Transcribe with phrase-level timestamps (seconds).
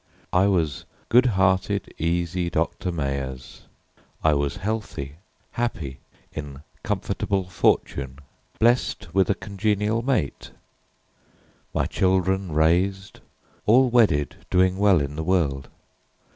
[0.33, 3.67] I was good hearted, easy Doctor Meyers.
[4.23, 5.17] I was healthy,
[5.51, 5.99] happy,
[6.33, 8.17] in comfortable fortune,
[8.57, 10.49] Blest with a congenial mate,
[11.71, 13.19] my children raised,
[13.67, 15.69] All wedded, doing well in the world.